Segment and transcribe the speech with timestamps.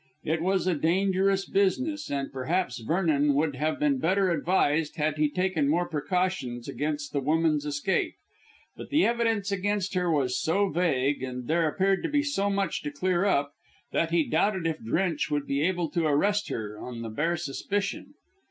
[0.23, 5.29] It was a dangerous business, and perhaps Vernon would have been better advised had he
[5.29, 8.15] taken more precautions against the woman's escape;
[8.75, 12.81] but the evidence against her was so vague, and there appeared to be so much
[12.81, 13.53] to clear up,
[13.91, 18.15] that he doubted if Drench would be able to arrest her on the bare suspicion.